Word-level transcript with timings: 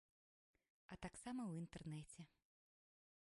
А 0.95 0.97
таксама 1.05 1.41
ў 1.47 1.51
інтэрнэце. 1.65 2.21